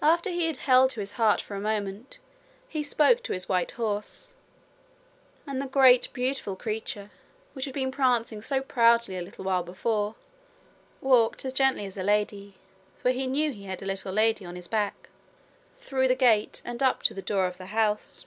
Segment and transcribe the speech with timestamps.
[0.00, 2.18] After he had held her to his heart for a minute
[2.68, 4.32] he spoke to his white horse,
[5.46, 7.10] and the great beautiful creature,
[7.52, 10.14] which had been prancing so proudly a little while before,
[11.02, 12.54] walked as gently as a lady
[12.96, 15.10] for he knew he had a little lady on his back
[15.76, 18.24] through the gate and up to the door of the house.